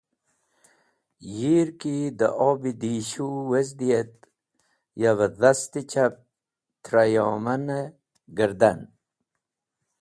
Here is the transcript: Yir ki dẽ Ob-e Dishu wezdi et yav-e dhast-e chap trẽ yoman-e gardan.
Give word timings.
Yir 1.37 1.69
ki 1.79 1.95
dẽ 2.19 2.35
Ob-e 2.49 2.71
Dishu 2.81 3.27
wezdi 3.49 3.89
et 4.01 4.15
yav-e 5.01 5.27
dhast-e 5.39 5.81
chap 5.91 6.13
trẽ 6.85 7.09
yoman-e 7.13 7.79
gardan. 8.37 8.79